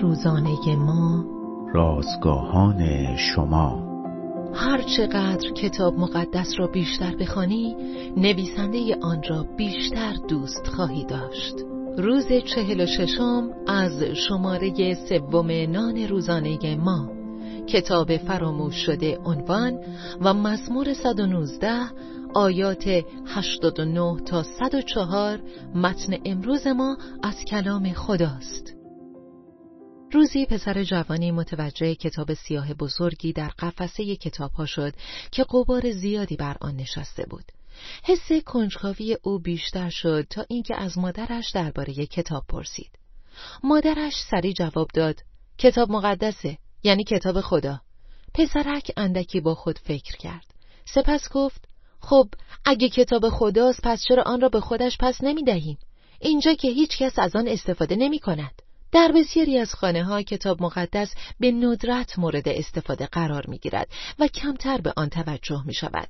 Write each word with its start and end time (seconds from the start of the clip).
روزانه 0.00 0.76
ما. 0.76 1.24
رازگاهان 1.74 3.16
شما. 3.16 3.92
هر 4.54 4.82
چقدر 4.82 5.50
کتاب 5.50 5.98
مقدس 5.98 6.48
را 6.58 6.66
بیشتر 6.66 7.16
بخوانی 7.16 7.76
نویسنده 8.16 8.96
آن 9.02 9.22
را 9.28 9.46
بیشتر 9.56 10.12
دوست 10.28 10.66
خواهی 10.66 11.04
داشت. 11.04 11.54
روز 11.98 12.26
چهل 12.26 12.80
و 12.80 12.86
ششم 12.86 13.50
از 13.66 14.02
شماره 14.02 14.94
سوم 14.94 15.50
نان 15.50 16.08
روزانه 16.08 16.76
ما. 16.76 17.08
کتاب 17.66 18.16
فراموش 18.16 18.74
شده 18.74 19.18
عنوان 19.24 19.78
و 20.20 20.34
مزمور 20.34 20.92
119 20.92 21.68
آیات 22.34 23.04
89 23.26 24.20
تا 24.26 24.42
104 24.42 25.38
متن 25.74 26.16
امروز 26.24 26.66
ما 26.66 26.96
از 27.22 27.44
کلام 27.44 27.92
خداست. 27.92 28.81
روزی 30.12 30.46
پسر 30.46 30.84
جوانی 30.84 31.30
متوجه 31.30 31.94
کتاب 31.94 32.34
سیاه 32.34 32.74
بزرگی 32.74 33.32
در 33.32 33.48
قفسه 33.48 34.16
کتاب 34.16 34.52
ها 34.52 34.66
شد 34.66 34.94
که 35.30 35.44
قبار 35.44 35.90
زیادی 35.90 36.36
بر 36.36 36.56
آن 36.60 36.76
نشسته 36.76 37.26
بود. 37.30 37.44
حس 38.04 38.32
کنجکاوی 38.46 39.16
او 39.22 39.38
بیشتر 39.38 39.90
شد 39.90 40.26
تا 40.30 40.44
اینکه 40.48 40.76
از 40.76 40.98
مادرش 40.98 41.50
درباره 41.50 41.94
کتاب 41.94 42.44
پرسید. 42.48 42.90
مادرش 43.64 44.14
سری 44.30 44.52
جواب 44.52 44.88
داد: 44.94 45.20
کتاب 45.58 45.90
مقدسه، 45.90 46.58
یعنی 46.82 47.04
کتاب 47.04 47.40
خدا. 47.40 47.80
پسرک 48.34 48.92
اندکی 48.96 49.40
با 49.40 49.54
خود 49.54 49.78
فکر 49.78 50.16
کرد. 50.16 50.46
سپس 50.84 51.28
گفت: 51.32 51.68
خب 52.00 52.28
اگه 52.64 52.88
کتاب 52.88 53.28
خداست 53.28 53.80
پس 53.82 54.04
چرا 54.08 54.22
آن 54.22 54.40
را 54.40 54.48
به 54.48 54.60
خودش 54.60 54.96
پس 55.00 55.18
نمی 55.22 55.44
دهیم؟ 55.44 55.78
اینجا 56.20 56.54
که 56.54 56.68
هیچ 56.68 56.98
کس 56.98 57.18
از 57.18 57.36
آن 57.36 57.48
استفاده 57.48 57.96
نمی 57.96 58.18
کند. 58.18 58.61
در 58.92 59.12
بسیاری 59.14 59.58
از 59.58 59.74
خانه 59.74 60.04
ها 60.04 60.22
کتاب 60.22 60.62
مقدس 60.62 61.14
به 61.40 61.50
ندرت 61.52 62.18
مورد 62.18 62.48
استفاده 62.48 63.06
قرار 63.06 63.46
می 63.46 63.58
گیرد 63.58 63.88
و 64.18 64.26
کمتر 64.26 64.80
به 64.80 64.92
آن 64.96 65.08
توجه 65.08 65.62
می 65.66 65.74
شود. 65.74 66.08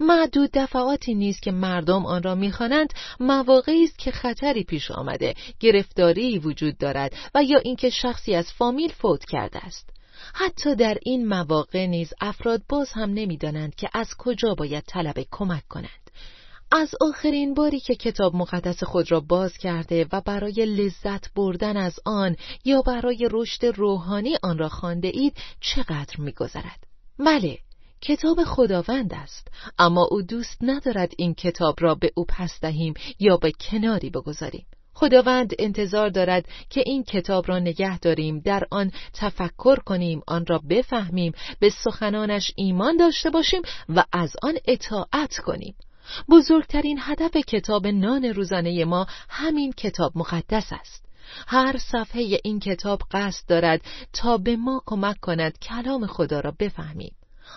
معدود 0.00 0.50
دفعاتی 0.54 1.14
نیست 1.14 1.42
که 1.42 1.52
مردم 1.52 2.06
آن 2.06 2.22
را 2.22 2.34
می‌خوانند 2.34 2.92
مواقعی 3.20 3.84
است 3.84 3.98
که 3.98 4.10
خطری 4.10 4.64
پیش 4.64 4.90
آمده 4.90 5.34
گرفتاری 5.60 6.38
وجود 6.38 6.78
دارد 6.78 7.14
و 7.34 7.42
یا 7.42 7.58
اینکه 7.58 7.90
شخصی 7.90 8.34
از 8.34 8.52
فامیل 8.52 8.92
فوت 8.92 9.24
کرده 9.24 9.58
است 9.58 9.90
حتی 10.34 10.74
در 10.74 10.98
این 11.02 11.28
مواقع 11.28 11.86
نیز 11.86 12.14
افراد 12.20 12.62
باز 12.68 12.92
هم 12.92 13.10
نمی‌دانند 13.10 13.74
که 13.74 13.88
از 13.94 14.14
کجا 14.18 14.54
باید 14.54 14.84
طلب 14.86 15.26
کمک 15.30 15.68
کنند 15.68 16.10
از 16.74 16.94
آخرین 17.00 17.54
باری 17.54 17.80
که 17.80 17.94
کتاب 17.94 18.36
مقدس 18.36 18.84
خود 18.84 19.12
را 19.12 19.20
باز 19.20 19.58
کرده 19.58 20.06
و 20.12 20.20
برای 20.20 20.66
لذت 20.66 21.34
بردن 21.34 21.76
از 21.76 22.00
آن 22.04 22.36
یا 22.64 22.82
برای 22.82 23.28
رشد 23.32 23.64
روحانی 23.64 24.36
آن 24.42 24.58
را 24.58 24.68
خانده 24.68 25.08
اید 25.08 25.36
چقدر 25.60 26.14
میگذرد؟ 26.18 26.86
بله 27.18 27.58
کتاب 28.00 28.44
خداوند 28.44 29.14
است 29.14 29.48
اما 29.78 30.08
او 30.10 30.22
دوست 30.22 30.58
ندارد 30.60 31.12
این 31.18 31.34
کتاب 31.34 31.74
را 31.80 31.94
به 31.94 32.10
او 32.16 32.24
پس 32.28 32.60
دهیم 32.60 32.94
یا 33.18 33.36
به 33.36 33.52
کناری 33.52 34.10
بگذاریم. 34.10 34.66
خداوند 34.94 35.52
انتظار 35.58 36.08
دارد 36.08 36.44
که 36.70 36.82
این 36.86 37.04
کتاب 37.04 37.48
را 37.48 37.58
نگه 37.58 37.98
داریم 37.98 38.38
در 38.38 38.66
آن 38.70 38.92
تفکر 39.12 39.76
کنیم 39.76 40.22
آن 40.26 40.46
را 40.46 40.58
بفهمیم 40.70 41.32
به 41.58 41.70
سخنانش 41.70 42.52
ایمان 42.56 42.96
داشته 42.96 43.30
باشیم 43.30 43.62
و 43.88 44.04
از 44.12 44.36
آن 44.42 44.54
اطاعت 44.64 45.38
کنیم. 45.38 45.74
بزرگترین 46.28 46.98
هدف 47.00 47.36
کتاب 47.36 47.86
نان 47.86 48.24
روزانه 48.24 48.84
ما 48.84 49.06
همین 49.28 49.72
کتاب 49.72 50.12
مقدس 50.14 50.72
است 50.72 51.04
هر 51.46 51.76
صفحه 51.78 52.38
این 52.44 52.60
کتاب 52.60 53.02
قصد 53.10 53.48
دارد 53.48 53.80
تا 54.12 54.36
به 54.36 54.56
ما 54.56 54.82
کمک 54.86 55.20
کند 55.20 55.58
کلام 55.58 56.06
خدا 56.06 56.40
را 56.40 56.54
بفهمیم 56.58 57.14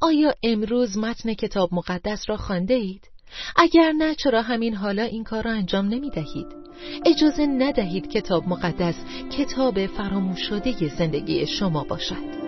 آیا 0.00 0.34
امروز 0.42 0.98
متن 0.98 1.34
کتاب 1.34 1.74
مقدس 1.74 2.24
را 2.28 2.36
خانده 2.36 2.74
اید؟ 2.74 3.08
اگر 3.56 3.92
نه 3.92 4.14
چرا 4.14 4.42
همین 4.42 4.74
حالا 4.74 5.02
این 5.02 5.24
کار 5.24 5.44
را 5.44 5.50
انجام 5.50 5.88
نمی 5.88 6.10
دهید؟ 6.10 6.46
اجازه 7.06 7.46
ندهید 7.46 8.10
کتاب 8.10 8.48
مقدس 8.48 8.94
کتاب 9.38 9.86
فراموش 9.86 10.48
شده 10.48 10.88
زندگی 10.88 11.46
شما 11.46 11.84
باشد 11.84 12.47